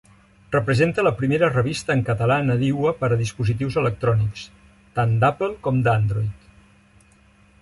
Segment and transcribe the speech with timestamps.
[0.53, 4.49] Representa la primera revista en català nadiua per a dispositius electrònics,
[4.99, 6.51] tant d'Apple com d'Android.